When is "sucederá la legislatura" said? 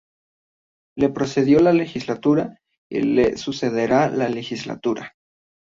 3.37-5.13